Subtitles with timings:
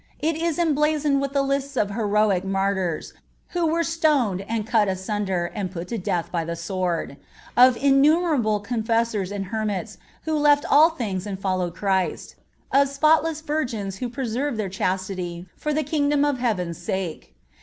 [0.17, 3.13] It is emblazoned with the lists of heroic Martyrs
[3.49, 7.23] who "were stoned, and cut asunder, and put to death by the sword;"(42)
[7.67, 12.33] of innumerable Confessors and Hermits who left all things and followed Christ;
[12.71, 17.35] of spotless virgins who preserved their chastity for the Kingdom of Heaven's sake.